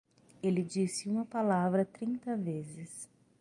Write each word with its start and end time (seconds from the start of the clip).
Ele 0.41 0.63
disse 0.63 1.07
uma 1.07 1.27
palavra 1.27 1.85
trinta 1.85 2.35
vezes. 2.35 3.07